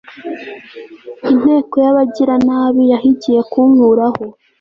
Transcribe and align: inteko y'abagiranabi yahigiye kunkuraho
inteko 1.31 1.75
y'abagiranabi 1.85 2.83
yahigiye 2.91 3.41
kunkuraho 3.51 4.23